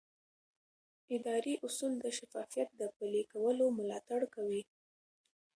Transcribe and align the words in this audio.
اداري 1.15 1.53
اصول 1.65 1.93
د 1.99 2.05
شفافیت 2.17 2.69
د 2.75 2.81
پلي 2.97 3.23
کولو 3.33 3.65
ملاتړ 3.79 4.21
کوي. 4.35 4.61